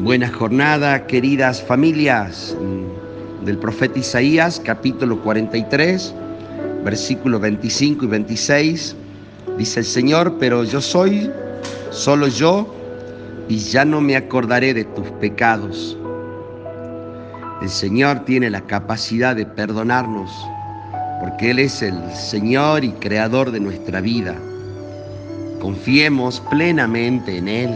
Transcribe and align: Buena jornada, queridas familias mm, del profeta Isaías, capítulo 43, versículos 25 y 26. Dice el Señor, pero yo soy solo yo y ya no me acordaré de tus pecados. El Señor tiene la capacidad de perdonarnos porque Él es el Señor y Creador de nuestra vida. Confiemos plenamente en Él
Buena 0.00 0.28
jornada, 0.28 1.08
queridas 1.08 1.60
familias 1.60 2.56
mm, 2.60 3.44
del 3.44 3.58
profeta 3.58 3.98
Isaías, 3.98 4.62
capítulo 4.64 5.20
43, 5.22 6.14
versículos 6.84 7.40
25 7.40 8.04
y 8.04 8.08
26. 8.08 8.94
Dice 9.58 9.80
el 9.80 9.86
Señor, 9.86 10.36
pero 10.38 10.62
yo 10.62 10.80
soy 10.80 11.28
solo 11.90 12.28
yo 12.28 12.72
y 13.48 13.58
ya 13.58 13.84
no 13.84 14.00
me 14.00 14.14
acordaré 14.14 14.72
de 14.72 14.84
tus 14.84 15.10
pecados. 15.20 15.98
El 17.60 17.68
Señor 17.68 18.20
tiene 18.20 18.50
la 18.50 18.60
capacidad 18.60 19.34
de 19.34 19.46
perdonarnos 19.46 20.30
porque 21.20 21.50
Él 21.50 21.58
es 21.58 21.82
el 21.82 21.98
Señor 22.14 22.84
y 22.84 22.92
Creador 22.92 23.50
de 23.50 23.58
nuestra 23.58 24.00
vida. 24.00 24.36
Confiemos 25.60 26.40
plenamente 26.48 27.38
en 27.38 27.48
Él 27.48 27.74